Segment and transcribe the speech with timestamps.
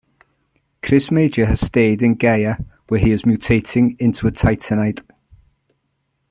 [0.81, 5.07] Chris Major has stayed in Gaea, where he is mutating into a Titanide.